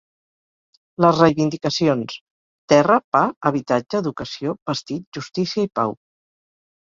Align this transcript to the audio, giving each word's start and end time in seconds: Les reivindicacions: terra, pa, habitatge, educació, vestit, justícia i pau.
Les 1.03 1.19
reivindicacions: 1.23 2.15
terra, 2.73 2.95
pa, 3.17 3.21
habitatge, 3.51 4.01
educació, 4.01 4.57
vestit, 4.73 5.07
justícia 5.21 5.69
i 5.69 5.73
pau. 5.83 5.97